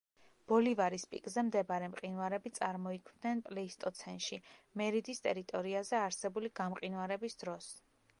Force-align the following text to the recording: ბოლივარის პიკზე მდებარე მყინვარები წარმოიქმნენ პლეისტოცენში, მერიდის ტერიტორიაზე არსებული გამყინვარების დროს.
ბოლივარის 0.51 1.03
პიკზე 1.09 1.41
მდებარე 1.49 1.89
მყინვარები 1.91 2.51
წარმოიქმნენ 2.59 3.43
პლეისტოცენში, 3.49 4.39
მერიდის 4.83 5.21
ტერიტორიაზე 5.27 6.01
არსებული 6.07 6.51
გამყინვარების 6.61 7.39
დროს. 7.45 7.69